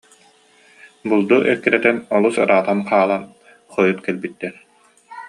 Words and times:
Булду 1.09 1.37
эккирэтэн, 1.51 1.97
олус 2.15 2.35
ыраатан 2.43 2.79
хаалан 2.89 3.23
хойут 3.73 3.99
кэлбиттэр 4.05 4.53